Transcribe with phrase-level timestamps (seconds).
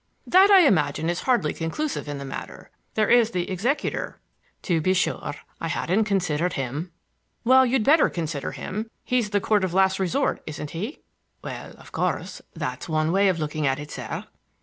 [0.25, 2.71] "That, I imagine, is hardly conclusive in the matter.
[2.95, 4.19] There is the executor—"
[4.63, 6.91] "To be sure; I hadn't considered him."
[7.43, 8.89] "Well, you'd better consider him.
[9.03, 11.01] He's the court of last resort, isn't he?"
[11.43, 14.23] "Well, of course, that's one way of looking at it, sir.